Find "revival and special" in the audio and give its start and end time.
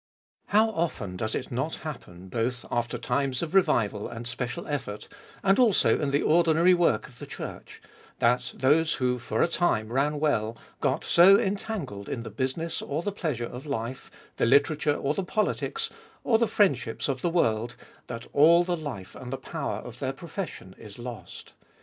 3.53-4.65